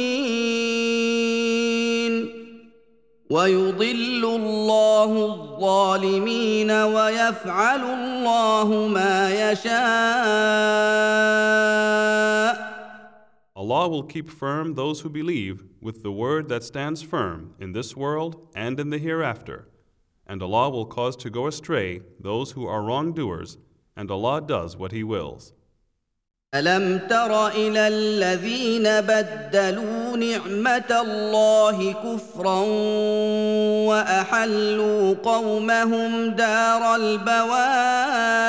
ويضل 3.34 4.24
الله 4.24 5.26
الظالمين 5.26 6.70
ويفعل 6.70 7.80
الله 7.80 8.88
ما 8.88 9.50
يشاء 9.50 11.00
Allah 13.56 13.88
will 13.88 14.02
keep 14.04 14.28
firm 14.30 14.74
those 14.74 15.02
who 15.02 15.10
believe 15.10 15.64
with 15.80 16.02
the 16.02 16.10
word 16.10 16.48
that 16.48 16.64
stands 16.64 17.02
firm 17.02 17.54
in 17.58 17.72
this 17.72 17.94
world 17.94 18.48
and 18.54 18.80
in 18.80 18.88
the 18.88 18.98
hereafter. 18.98 19.68
And 20.26 20.42
Allah 20.42 20.70
will 20.70 20.86
cause 20.86 21.14
to 21.16 21.28
go 21.30 21.46
astray 21.46 22.00
those 22.18 22.52
who 22.52 22.66
are 22.66 22.82
wrongdoers, 22.82 23.58
and 23.94 24.10
Allah 24.10 24.40
does 24.40 24.76
what 24.78 24.92
He 24.92 25.04
wills. 25.04 25.52
الم 26.55 26.97
تر 27.09 27.47
إلى 27.47 27.87
الذين 27.87 28.83
بدلوا 28.83 30.17
نعمه 30.17 31.01
الله 31.01 31.93
كفرا 31.93 32.59
واحلوا 33.89 35.15
قومهم 35.23 36.29
دار 36.29 36.95
البوار 36.95 38.45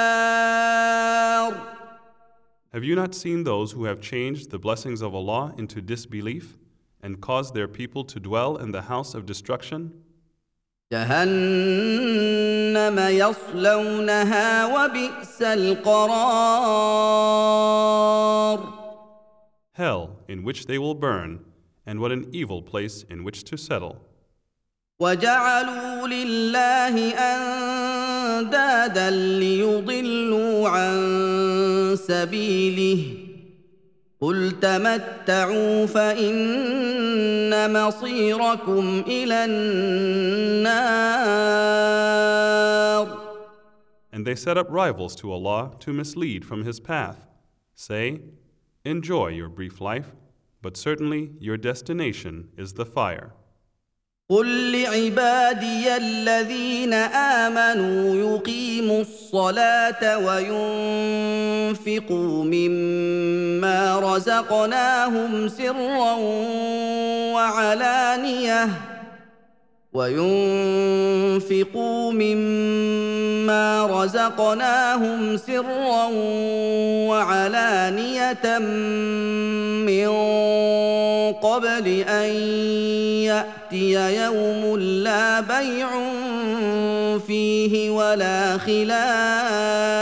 Have 2.72 2.84
you 2.84 2.94
not 2.94 3.14
seen 3.14 3.42
those 3.44 3.72
who 3.72 3.84
have 3.84 4.00
changed 4.00 4.50
the 4.50 4.58
blessings 4.58 5.00
of 5.02 5.14
Allah 5.14 5.54
into 5.58 5.80
disbelief 5.80 6.58
and 7.02 7.20
caused 7.20 7.54
their 7.54 7.66
people 7.66 8.04
to 8.04 8.20
dwell 8.20 8.56
in 8.56 8.70
the 8.70 8.82
house 8.82 9.14
of 9.14 9.26
destruction? 9.26 9.92
جهنم 10.92 11.78
يصلونها 12.98 14.66
وبئس 14.66 15.42
القرار 15.42 16.36
Hell, 19.72 20.10
in 20.26 20.42
which 20.42 20.66
they 20.66 20.78
will 20.78 20.94
burn, 20.94 21.44
and 21.84 22.00
what 22.00 22.10
an 22.12 22.30
evil 22.32 22.62
place 22.62 23.04
in 23.10 23.24
which 23.24 23.44
to 23.44 23.56
settle. 23.58 23.96
وجعلوا 25.00 26.08
لله 26.08 27.14
اندادا 27.14 29.10
ليضلوا 29.10 30.68
عن 30.68 31.96
سبيله 31.96 33.25
قل 34.20 34.60
تمتعوا 34.60 35.86
فان 35.86 37.72
مصيركم 37.72 39.04
إلى 39.06 39.44
النار 39.44 40.86
And 44.12 44.24
they 44.24 44.34
set 44.34 44.56
up 44.56 44.68
rivals 44.70 45.14
to 45.16 45.30
Allah 45.30 45.72
to 45.80 45.92
mislead 45.92 46.44
from 46.46 46.64
His 46.64 46.80
path. 46.80 47.26
Say, 47.74 48.22
Enjoy 48.82 49.28
your 49.28 49.50
brief 49.50 49.78
life, 49.78 50.12
but 50.62 50.76
certainly 50.78 51.32
your 51.38 51.58
destination 51.58 52.48
is 52.56 52.72
the 52.74 52.86
fire. 52.86 53.34
قل 54.30 54.72
لعبادي 54.72 55.96
الذين 55.96 56.92
امنوا 56.94 58.16
يقيموا 58.16 59.00
الصلاه 59.00 60.18
وينفقوا 61.68 62.44
مما 62.44 64.00
رزقناهم 64.00 65.48
سرا 65.48 66.14
وعلانيه 67.34 68.68
وينفقوا 69.92 71.32
مما 72.12 73.86
رزقناهم 73.86 75.36
سرا 75.36 76.06
وعلانيه 77.08 78.58
من 78.58 80.06
قبل 81.31 81.87
ان 81.87 82.29
ياتي 83.25 83.93
يوم 84.23 84.79
لا 84.79 85.41
بيع 85.41 85.89
فيه 87.19 87.89
ولا 87.89 88.57
خلال 88.57 90.01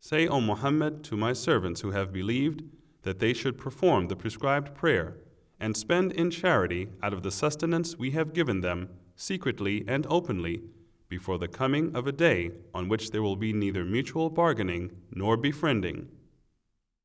Say, 0.00 0.28
O 0.28 0.40
Muhammad, 0.40 1.02
to 1.04 1.16
my 1.16 1.32
servants 1.32 1.80
who 1.80 1.92
have 1.92 2.12
believed, 2.12 2.62
that 3.04 3.20
they 3.20 3.32
should 3.32 3.56
perform 3.56 4.08
the 4.08 4.16
prescribed 4.16 4.74
prayer 4.74 5.16
and 5.58 5.76
spend 5.76 6.12
in 6.12 6.30
charity 6.30 6.88
out 7.02 7.14
of 7.14 7.22
the 7.22 7.30
sustenance 7.30 7.96
we 7.98 8.10
have 8.10 8.34
given 8.34 8.60
them, 8.60 8.90
secretly 9.16 9.82
and 9.88 10.06
openly, 10.10 10.60
before 11.08 11.38
the 11.38 11.48
coming 11.48 11.94
of 11.96 12.06
a 12.06 12.12
day 12.12 12.50
on 12.74 12.88
which 12.88 13.10
there 13.12 13.22
will 13.22 13.36
be 13.36 13.52
neither 13.52 13.84
mutual 13.84 14.28
bargaining 14.28 14.90
nor 15.10 15.36
befriending. 15.36 16.08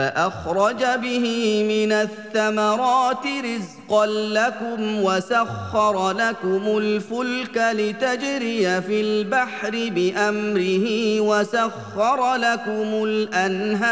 فأخرج 0.00 0.82
به 1.02 1.26
من 1.68 1.92
الثمرات 1.92 3.26
رزقا 3.44 4.06
لكم 4.06 5.04
وسخر 5.04 6.12
لكم 6.12 6.78
الفلك 6.78 7.56
لتجري 7.56 8.80
في 8.80 9.00
البحر 9.00 9.70
بأمره 9.70 11.20
وسخر 11.20 12.36
لكم 12.36 13.04
الأنهار 13.04 13.90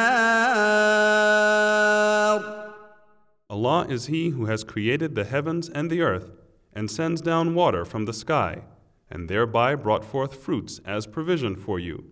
Allah 3.50 3.86
is 3.88 4.06
He 4.06 4.30
who 4.30 4.46
has 4.46 4.64
created 4.64 5.14
the 5.14 5.24
heavens 5.24 5.68
and 5.68 5.90
the 5.90 6.00
earth, 6.00 6.30
and 6.72 6.90
sends 6.90 7.20
down 7.20 7.54
water 7.54 7.84
from 7.84 8.06
the 8.06 8.14
sky, 8.14 8.62
and 9.10 9.28
thereby 9.28 9.74
brought 9.74 10.04
forth 10.06 10.34
fruits 10.42 10.80
as 10.86 11.06
provision 11.06 11.54
for 11.54 11.78
you. 11.78 12.04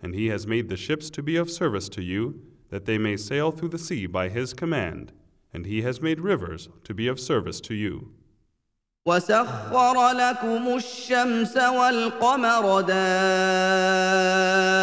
And 0.00 0.14
He 0.14 0.28
has 0.28 0.46
made 0.46 0.68
the 0.68 0.76
ships 0.76 1.10
to 1.10 1.22
be 1.22 1.36
of 1.36 1.50
service 1.50 1.88
to 1.90 2.02
you, 2.02 2.42
that 2.69 2.85
they 2.85 2.97
may 2.97 3.17
sail 3.17 3.51
through 3.51 3.69
the 3.69 3.77
sea 3.77 4.05
by 4.05 4.29
His 4.29 4.53
command, 4.53 5.11
and 5.53 5.65
He 5.65 5.81
has 5.83 6.01
made 6.01 6.19
rivers 6.19 6.67
to 6.83 6.93
be 6.93 7.07
of 7.07 7.19
service 7.19 7.61
to 7.61 7.73
you. 7.73 8.11
وسخر 9.07 10.11
لكم 10.11 10.75
الشمس 10.75 11.57
والقمر 11.57 12.81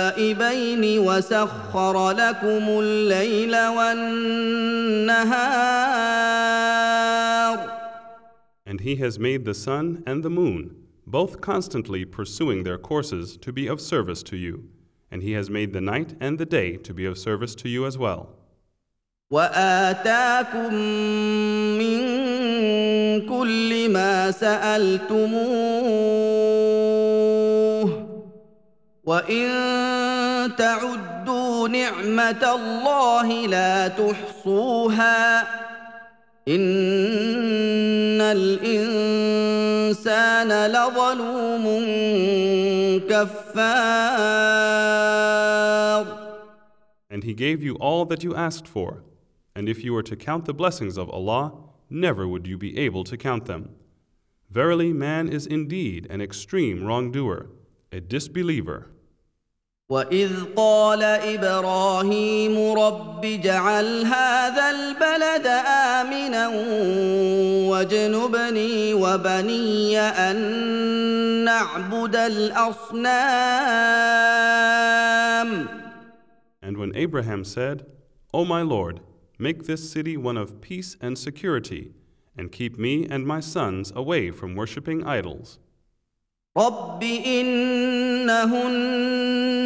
دائبين 0.08 0.98
وسخر 0.98 2.10
لكم 2.10 2.68
الليل 2.68 3.66
والنهار 3.66 5.42
And 8.64 8.80
He 8.80 8.96
has 8.96 9.18
made 9.18 9.44
the 9.44 9.54
sun 9.54 10.02
and 10.06 10.22
the 10.22 10.30
moon, 10.30 10.76
both 11.06 11.40
constantly 11.40 12.04
pursuing 12.04 12.62
their 12.62 12.78
courses, 12.78 13.36
to 13.38 13.52
be 13.52 13.66
of 13.66 13.80
service 13.80 14.22
to 14.22 14.36
you. 14.36 14.68
And 15.10 15.22
He 15.22 15.32
has 15.32 15.50
made 15.50 15.72
the 15.72 15.80
night 15.80 16.14
and 16.20 16.38
the 16.38 16.46
day 16.46 16.76
to 16.78 16.94
be 16.94 17.04
of 17.06 17.18
service 17.18 17.54
to 17.56 17.68
you 17.68 17.86
as 17.86 17.98
well. 17.98 18.28
واتاكم 19.32 20.74
من 21.78 22.00
كل 23.28 23.88
ما 23.90 24.30
سالتموه 24.30 25.32
وان 29.04 29.48
تعدوا 30.56 31.68
نعمه 31.68 32.54
الله 32.54 33.46
لا 33.46 33.88
تحصوها 33.88 35.42
ان 36.48 38.20
الانسان 38.20 39.90
لظلوم 40.70 41.64
كفار 43.08 44.62
And 47.10 47.24
He 47.24 47.34
gave 47.34 47.62
you 47.62 47.74
all 47.74 48.04
that 48.06 48.24
you 48.24 48.34
asked 48.34 48.66
for. 48.66 49.04
And 49.54 49.68
if 49.68 49.84
you 49.84 49.92
were 49.92 50.02
to 50.02 50.16
count 50.16 50.46
the 50.46 50.54
blessings 50.54 50.96
of 50.96 51.10
Allah, 51.10 51.52
never 51.90 52.26
would 52.26 52.46
you 52.46 52.56
be 52.56 52.78
able 52.78 53.04
to 53.04 53.16
count 53.18 53.44
them. 53.44 53.74
Verily, 54.50 54.92
man 54.92 55.28
is 55.28 55.46
indeed 55.46 56.06
an 56.10 56.20
extreme 56.20 56.82
wrongdoer, 56.84 57.50
a 57.92 58.00
disbeliever. 58.00 58.90
واذ 59.92 60.32
قال 60.56 61.02
ابراهيم 61.02 62.72
رب 62.72 63.24
اجعل 63.24 64.04
هذا 64.06 64.70
البلد 64.70 65.46
امنا 65.66 66.48
واجنبني 67.70 68.94
وبني 68.94 70.00
ان 70.00 70.36
نعبد 71.44 72.16
الاصنام 72.16 73.12
And 76.64 76.78
when 76.78 76.96
Abraham 76.96 77.44
said, 77.44 77.84
O 78.32 78.46
my 78.46 78.62
Lord, 78.62 79.00
make 79.38 79.64
this 79.64 79.90
city 79.92 80.16
one 80.16 80.38
of 80.38 80.62
peace 80.62 80.96
and 81.02 81.18
security, 81.18 81.92
and 82.38 82.50
keep 82.50 82.78
me 82.78 83.06
and 83.10 83.26
my 83.26 83.40
sons 83.40 83.92
away 83.94 84.30
from 84.30 84.54
worshipping 84.54 85.04
idols. 85.04 85.58
رب 86.57 87.03
انهن 87.25 88.77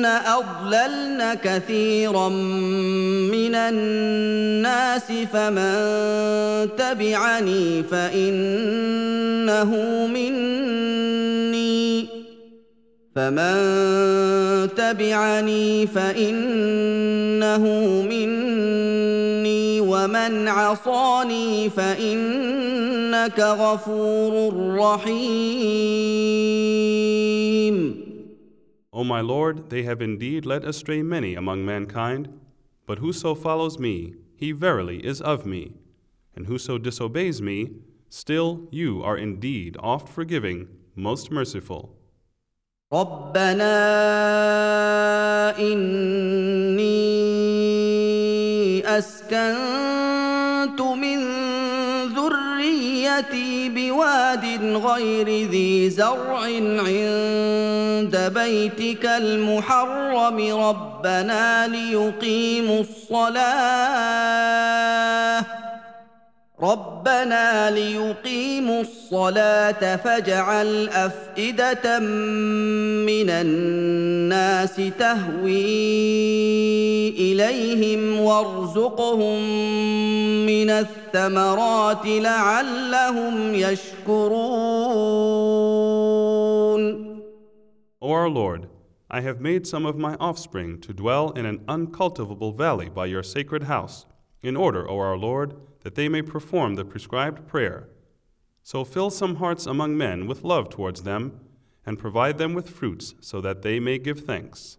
اضللن 0.06 1.34
كثيرا 1.44 2.30
من 3.32 3.56
الناس 3.56 5.12
فمن 5.34 5.76
تبعني 6.78 7.84
فانه 7.84 9.72
مني 10.08 12.08
فمن 13.16 13.56
تبعني 14.76 15.88
فانه 15.88 17.64
مني 18.10 18.51
ومن 20.01 20.49
عصاني 20.49 21.71
فانك 21.71 23.41
غفور 23.41 24.53
رحيم 24.79 26.07
O 28.93 29.05
my 29.05 29.21
Lord, 29.21 29.69
they 29.69 29.83
have 29.83 30.01
indeed 30.01 30.47
led 30.47 30.65
astray 30.65 31.03
many 31.03 31.35
among 31.35 31.67
mankind, 31.67 32.29
but 32.87 32.99
whoso 32.99 33.35
follows 33.35 33.79
me, 33.79 34.15
he 34.37 34.53
verily 34.53 35.05
is 35.05 35.21
of 35.21 35.45
me, 35.45 35.73
and 36.35 36.47
whoso 36.47 36.79
disobeys 36.79 37.43
me, 37.43 37.73
still 38.09 38.69
you 38.71 39.03
are 39.03 39.19
indeed 39.19 39.77
oft 39.81 40.09
forgiving, 40.09 40.69
most 40.95 41.31
merciful. 41.31 41.93
ربنا 42.93 43.77
إني 45.59 46.97
أسكنت 48.87 49.90
ذريتي 53.22 53.70
بواد 53.70 54.46
غير 54.76 55.50
ذي 55.50 55.90
زرع 55.90 56.40
عند 56.40 58.32
بيتك 58.34 59.06
المحرم. 59.06 60.38
ربنا 60.60 61.68
ليقيموا 61.68 62.82
الصلاة. 62.82 63.42
ربنا 66.62 67.72
ليقيموا 67.72 68.82
الصلاة 68.82 69.96
فاجعل 69.96 70.90
أفئدة 70.90 72.00
من 72.00 73.30
الناس 73.30 74.76
تهوي 75.00 76.22
إليهم 77.10 78.20
وارزقهم 78.20 79.40
من 80.46 80.70
الثمرات 80.70 82.06
لعلهم 82.06 83.56
يشكرون 83.56 84.42
O 88.04 88.12
our 88.12 88.30
Lord, 88.30 88.68
I 89.12 89.22
have 89.22 89.40
made 89.40 89.68
some 89.68 89.86
of 89.86 89.96
my 89.96 90.16
offspring 90.16 90.80
to 90.82 90.92
dwell 90.94 91.32
in 91.32 91.46
an 91.46 91.62
uncultivable 91.68 92.52
valley 92.52 92.90
by 92.90 93.06
your 93.06 93.22
sacred 93.22 93.64
house, 93.64 94.08
in 94.43 94.57
order, 94.57 94.89
O 94.89 94.99
our 94.99 95.17
Lord, 95.17 95.55
that 95.83 95.95
they 95.95 96.09
may 96.09 96.23
perform 96.23 96.75
the 96.75 96.85
prescribed 96.85 97.47
prayer. 97.47 97.89
So 98.63 98.85
fill 98.85 99.11
some 99.11 99.37
hearts 99.37 99.67
among 99.67 99.97
men 99.97 100.27
with 100.27 100.45
love 100.45 100.69
towards 100.69 101.03
them, 101.03 101.41
and 101.87 101.99
provide 101.99 102.39
them 102.39 102.53
with 102.53 102.69
fruits 102.69 103.15
so 103.21 103.41
that 103.41 103.63
they 103.63 103.79
may 103.79 103.99
give 103.99 104.21
thanks. 104.21 104.79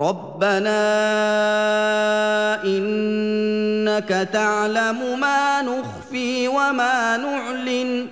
ربنا 0.00 0.78
انك 2.64 4.08
تعلم 4.32 5.20
ما 5.20 5.62
نخفي 5.62 6.48
وما 6.48 7.16
نعلن 7.16 8.08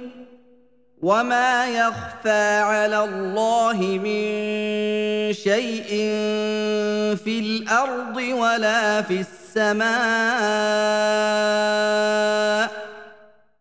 وما 1.03 1.67
يخفى 1.69 2.61
على 2.61 3.05
الله 3.05 3.79
من 3.99 5.33
شيء 5.33 5.89
في 7.17 7.39
الارض 7.39 8.17
ولا 8.17 9.03
في 9.03 9.21
السماء 9.21 9.87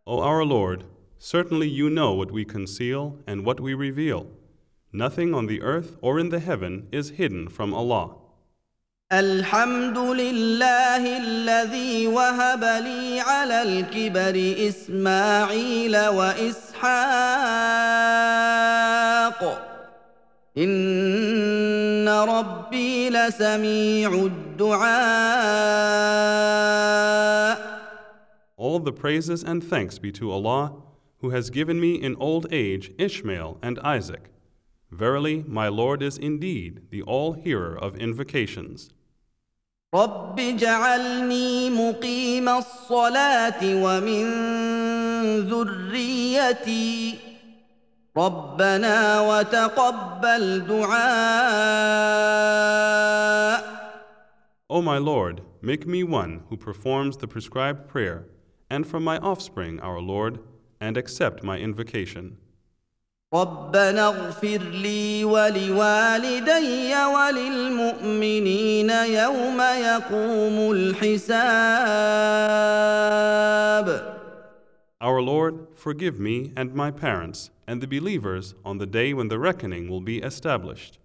O 0.07 0.19
our 0.19 0.45
Lord, 0.45 0.83
certainly 1.17 1.67
you 1.67 1.89
know 1.89 2.13
what 2.13 2.31
we 2.31 2.45
conceal 2.45 3.17
and 3.27 3.43
what 3.43 3.59
we 3.59 3.73
reveal. 3.73 4.27
Nothing 4.93 5.33
on 5.33 5.47
the 5.47 5.61
earth 5.61 5.97
or 6.01 6.19
in 6.19 6.29
the 6.29 6.39
heaven 6.39 6.87
is 6.91 7.09
hidden 7.19 7.49
from 7.49 7.73
Allah. 7.73 8.15
الحمد 9.11 9.97
لله 9.97 11.17
الذي 11.17 12.07
وهب 12.07 12.63
لي 12.63 13.19
على 13.19 13.61
الكبر 13.61 14.55
اسماعيل 14.67 15.97
واسحاق 16.07 17.01
ان 20.57 22.09
ربي 22.09 23.09
لسميع 23.09 24.13
الدعاء 24.13 24.95
All 28.57 28.79
the 28.79 28.91
praises 28.91 29.43
and 29.43 29.63
thanks 29.63 29.99
be 29.99 30.11
to 30.13 30.31
Allah, 30.31 30.73
who 31.19 31.29
has 31.29 31.49
given 31.49 31.79
me 31.79 31.95
in 31.95 32.15
old 32.15 32.47
age 32.51 32.91
Ishmael 32.97 33.59
and 33.61 33.79
Isaac. 33.79 34.31
Verily, 34.91 35.43
my 35.47 35.67
Lord 35.67 36.01
is 36.01 36.17
indeed 36.17 36.89
the 36.89 37.01
all 37.01 37.33
hearer 37.33 37.77
of 37.77 37.95
invocations. 37.97 38.89
رب 39.94 40.40
اجعلني 40.40 41.70
مقيم 41.70 42.48
الصلاة 42.48 43.58
ومن 43.62 44.24
ذريتي 45.50 47.18
ربنا 48.16 49.20
وتقبل 49.20 50.66
دعاء 50.66 51.10
O 54.70 54.80
my 54.80 54.98
Lord, 54.98 55.40
make 55.60 55.84
me 55.88 56.04
one 56.04 56.44
who 56.48 56.56
performs 56.56 57.16
the 57.16 57.26
prescribed 57.26 57.88
prayer, 57.88 58.28
and 58.70 58.86
from 58.86 59.02
my 59.02 59.18
offspring, 59.18 59.80
our 59.80 60.00
Lord, 60.00 60.38
and 60.80 60.96
accept 60.96 61.42
my 61.42 61.58
invocation. 61.58 62.36
ربنا 63.34 64.06
اغفر 64.06 64.58
لي 64.58 65.24
ولوالدي 65.24 66.94
وللمؤمنين 67.04 68.90
يوم 68.90 69.60
يقوم 69.60 70.72
الحساب 70.72 71.40
Our 75.02 75.22
Lord, 75.22 75.54
forgive 75.74 76.20
me 76.20 76.52
and 76.56 76.74
my 76.74 76.90
parents 76.90 77.50
and 77.68 77.80
the 77.80 77.86
believers 77.86 78.54
on 78.64 78.78
the 78.78 78.86
day 78.86 79.14
when 79.14 79.28
the 79.28 79.38
reckoning 79.38 79.88
will 79.88 80.00
be 80.02 80.18
established. 80.18 80.98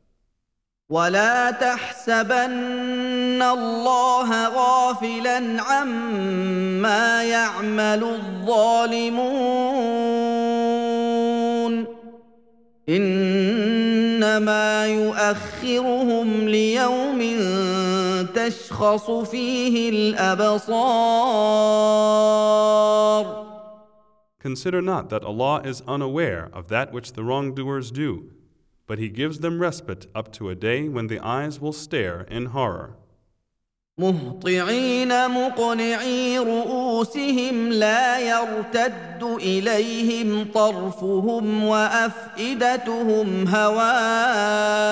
ولا 0.89 1.51
تحسبن 1.51 3.41
الله 3.41 4.47
غافلا 4.47 5.61
عما 5.61 7.23
يعمل 7.23 8.03
الظالمون 8.03 10.14
انما 12.88 14.87
يؤخرهم 14.87 16.48
ليوم 16.48 17.20
تشخص 18.35 19.11
فيه 19.11 19.90
الابصار 19.90 21.11
Consider 24.42 24.80
not 24.80 25.11
that 25.11 25.22
Allah 25.22 25.61
is 25.66 25.83
unaware 25.87 26.48
of 26.54 26.68
that 26.68 26.94
which 26.94 27.12
the 27.12 27.22
wrongdoers 27.22 27.90
do, 27.90 28.30
but 28.87 28.98
He 28.98 29.11
gives 29.11 29.40
them 29.40 29.61
respite 29.61 30.06
up 30.14 30.33
to 30.33 30.48
a 30.48 30.54
day 30.54 30.88
when 30.88 31.09
the 31.09 31.20
eyes 31.20 31.61
will 31.61 31.74
stare 31.74 32.22
in 32.22 32.46
horror. 32.46 32.96
مهطعين 33.97 35.29
مقنعي 35.29 36.38
رؤوسهم 36.38 37.69
لا 37.69 38.19
يرتد 38.19 39.23
اليهم 39.23 40.51
طرفهم 40.53 41.63
وافئدتهم 41.63 43.47
هواء 43.47 44.86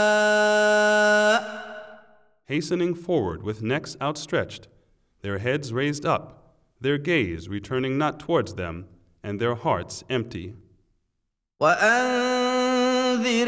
Hastening 2.45 2.93
forward 2.93 3.41
with 3.43 3.61
necks 3.63 3.97
outstretched, 4.01 4.67
their 5.21 5.39
heads 5.39 5.73
raised 5.73 6.05
up, 6.05 6.53
their 6.79 6.97
gaze 6.97 7.49
returning 7.49 7.97
not 7.97 8.19
towards 8.19 8.55
them, 8.55 8.85
and 9.23 9.39
their 9.39 9.55
hearts 9.55 10.03
empty. 10.09 10.53
وانذر 11.59 13.47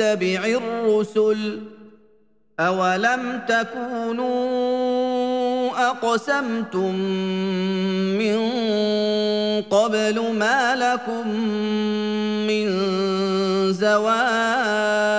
الرسل 0.00 1.62
اولم 2.60 3.42
تكونوا 3.48 4.72
اقسمتم 5.90 6.94
من 8.18 8.38
قبل 9.62 10.32
ما 10.38 10.76
لكم 10.76 11.28
من 12.46 12.66
زوال 13.72 15.12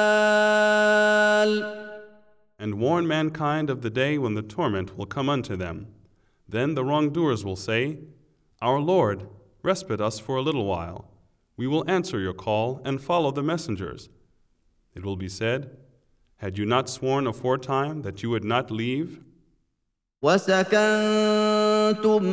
And 2.60 2.76
warn 2.80 3.06
mankind 3.08 3.70
of 3.70 3.82
the 3.82 3.90
day 3.90 4.18
when 4.18 4.36
the 4.36 4.42
torment 4.42 4.98
will 4.98 5.06
come 5.06 5.28
unto 5.28 5.58
them. 5.58 5.88
Then 6.48 6.76
the 6.76 6.86
wrongdoers 6.86 7.44
will 7.44 7.58
say, 7.58 7.98
Our 8.62 8.80
Lord, 8.80 9.28
respite 9.64 10.00
us 10.00 10.18
for 10.18 10.38
a 10.38 10.42
little 10.42 10.66
while. 10.66 11.10
We 11.58 11.68
will 11.68 11.84
answer 11.90 12.20
your 12.20 12.34
call 12.34 12.82
and 12.86 13.02
follow 13.02 13.32
the 13.32 13.44
messengers. 13.44 14.08
It 14.98 15.04
will 15.04 15.16
be 15.16 15.30
said, 15.30 15.70
Had 16.38 16.58
you 16.58 16.66
not 16.66 16.90
sworn 16.90 17.28
aforetime 17.28 18.02
that 18.02 18.22
you 18.24 18.30
would 18.30 18.44
not 18.44 18.72
leave? 18.72 19.22
وسكنتم 20.24 21.60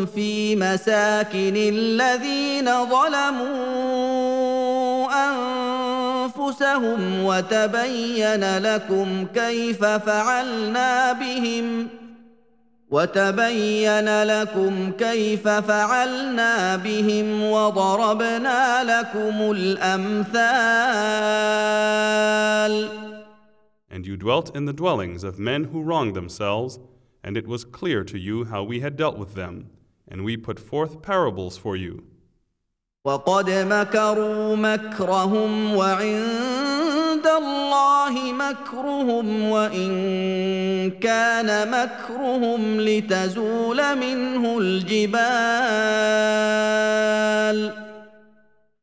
في 0.06 0.56
مساكن 0.56 1.56
الذين 1.56 2.64
ظلموا 2.86 3.90
انفسهم 5.30 7.24
وتبين 7.24 8.58
لكم 8.58 9.26
كيف 9.34 9.84
فعلنا 9.84 11.12
بهم 11.12 11.88
وتبين 12.95 14.23
لكم 14.23 14.91
كيف 14.91 15.47
فعلنا 15.47 16.75
بهم 16.75 17.43
وضربنا 17.43 18.83
لكم 18.83 19.51
الامثال 19.51 20.35
And 23.89 24.05
you 24.07 24.15
dwelt 24.17 24.55
in 24.55 24.65
the 24.65 24.73
dwellings 24.81 25.23
of 25.23 25.39
men 25.39 25.65
who 25.71 25.81
wronged 25.81 26.15
themselves, 26.15 26.79
and 27.23 27.37
it 27.37 27.47
was 27.47 27.63
clear 27.63 28.03
to 28.05 28.17
you 28.17 28.45
how 28.45 28.61
we 28.63 28.79
had 28.79 28.95
dealt 28.95 29.17
with 29.17 29.33
them, 29.35 29.69
and 30.07 30.23
we 30.23 30.37
put 30.37 30.57
forth 30.59 31.01
parables 31.01 31.57
for 31.57 31.75
you. 31.75 32.03
وقد 33.05 33.49
مكروا 33.49 34.55
مكرهم 34.55 35.75
وعند 35.75 36.74
الله 38.07 38.33
مكرهم 38.33 39.41
وان 39.49 40.91
كان 40.91 41.71
مكرهم 41.71 42.81
لتزول 42.81 43.95
منه 43.95 44.57
الجبال 44.57 45.15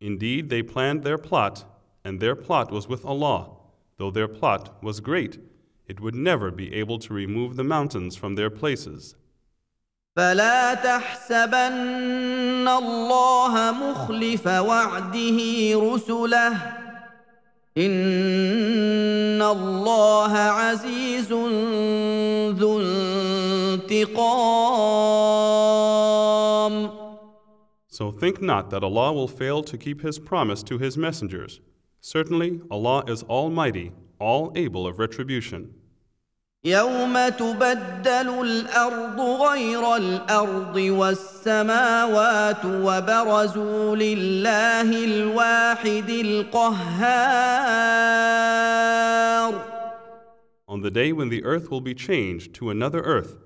Indeed, 0.00 0.48
they 0.50 0.62
planned 0.64 1.04
their 1.04 1.16
plot, 1.16 1.64
and 2.04 2.18
their 2.18 2.34
plot 2.34 2.72
was 2.72 2.88
with 2.88 3.04
Allah. 3.04 3.50
Though 3.98 4.10
their 4.10 4.26
plot 4.26 4.82
was 4.82 4.98
great, 4.98 5.38
it 5.86 6.00
would 6.00 6.16
never 6.16 6.50
be 6.50 6.74
able 6.74 6.98
to 6.98 7.14
remove 7.14 7.54
the 7.54 7.62
mountains 7.62 8.16
from 8.16 8.34
their 8.34 8.50
places. 8.50 9.14
فلا 10.16 10.74
تحسبن 10.74 12.68
الله 12.68 13.72
مخلف 13.72 14.46
وعده 14.46 15.38
رسله 15.74 16.81
ان 17.77 19.41
الله 19.41 20.31
عزيز 20.31 21.33
ذو 22.53 22.81
انتقام 22.81 24.37
So 27.89 28.11
think 28.11 28.41
not 28.41 28.69
that 28.69 28.83
Allah 28.83 29.11
will 29.11 29.27
fail 29.27 29.63
to 29.63 29.75
keep 29.75 30.01
His 30.01 30.19
promise 30.19 30.61
to 30.63 30.77
His 30.77 30.97
messengers. 30.97 31.61
Certainly, 31.99 32.61
Allah 32.69 33.03
is 33.07 33.23
Almighty, 33.23 33.91
all 34.19 34.51
able 34.55 34.85
of 34.85 34.99
retribution. 34.99 35.73
يوم 36.67 37.29
تبدل 37.29 38.29
الارض 38.41 39.19
غير 39.19 39.95
الارض 39.95 40.75
والسماوات 40.75 42.65
وبرزوا 42.65 43.95
لله 43.95 45.03
الواحد 45.03 46.09
القهار 46.09 47.27
On 50.67 50.81
the 50.81 50.91
day 50.91 51.13
when 51.13 51.29
the 51.29 51.45
earth 51.45 51.71
will 51.71 51.79
be 51.79 51.95
changed 51.95 52.53
to 52.55 52.69
another 52.69 52.99
earth, 52.99 53.37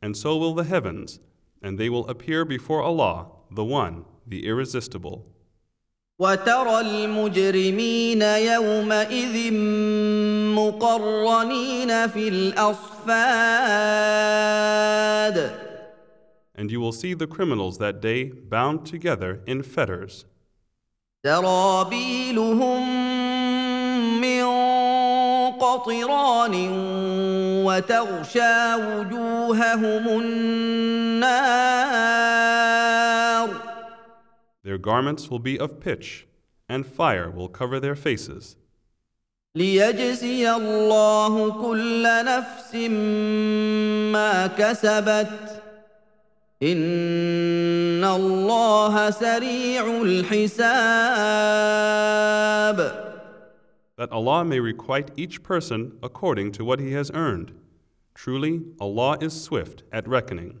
and 0.00 0.16
so 0.16 0.36
will 0.36 0.54
the 0.54 0.62
heavens, 0.62 1.18
and 1.60 1.76
they 1.76 1.88
will 1.90 2.06
appear 2.06 2.44
before 2.44 2.82
Allah, 2.82 3.26
the 3.50 3.64
One, 3.64 4.04
the 4.24 4.46
Irresistible. 4.46 5.26
وترى 6.23 6.79
المجرمين 6.79 8.21
يومئذ 8.21 9.53
مقرنين 10.55 12.07
في 12.07 12.27
الأصفاد 12.27 13.13
And 16.55 16.71
you 16.71 16.79
will 16.79 16.93
see 16.93 17.13
the 17.15 17.27
criminals 17.27 17.77
that 17.79 17.99
day 17.99 18.25
bound 18.25 18.85
together 18.85 19.41
in 19.47 19.63
fetters. 19.63 20.25
سرابيلهم 21.25 22.81
من 24.21 24.43
قطران 25.59 26.55
وتغشى 27.65 28.75
وجوههم 28.75 30.07
النار 30.07 31.93
Their 34.64 34.78
garments 34.78 35.30
will 35.30 35.38
be 35.38 35.58
of 35.58 35.80
pitch, 35.80 36.26
and 36.68 36.84
fire 36.86 37.30
will 37.30 37.48
cover 37.48 37.80
their 37.80 37.96
faces. 37.96 38.56
ليجزي 39.56 40.50
الله 40.50 41.62
كل 41.62 42.02
نفس 42.24 42.74
ما 44.12 44.46
كسبت 44.46 45.62
ان 46.62 48.04
الله 48.04 49.10
سريع 49.10 50.02
الحساب 50.02 50.68
that 53.98 54.12
Allah 54.12 54.44
may 54.44 54.60
requite 54.60 55.10
each 55.16 55.42
person 55.42 55.98
according 56.04 56.52
to 56.52 56.64
what 56.64 56.78
he 56.78 56.92
has 56.92 57.10
earned. 57.12 57.52
Truly, 58.14 58.62
Allah 58.80 59.18
is 59.20 59.42
swift 59.42 59.82
at 59.90 60.06
reckoning. 60.06 60.60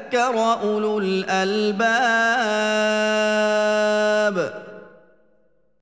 اولو 0.14 0.98
الالباب 0.98 1.96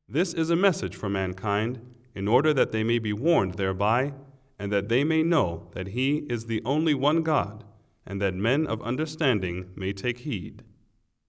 This 0.09 0.35
is 0.35 0.51
a 0.51 0.57
message 0.57 0.95
for 0.95 1.09
mankind, 1.09 1.81
in 2.15 2.29
order 2.29 2.55
that 2.55 2.71
they 2.71 2.85
may 2.85 3.01
be 3.01 3.13
warned 3.13 3.55
thereby, 3.55 4.13
and 4.59 4.71
that 4.73 4.89
they 4.89 5.03
may 5.03 5.23
know 5.25 5.69
that 5.73 5.89
He 5.89 6.19
is 6.29 6.47
the 6.47 6.63
only 6.65 6.95
one 6.95 7.23
God, 7.23 7.65
and 8.07 8.23
that 8.23 8.35
men 8.35 8.67
of 8.67 8.81
understanding 8.83 9.71
may 9.75 9.93
take 9.93 10.19
heed. 10.19 10.63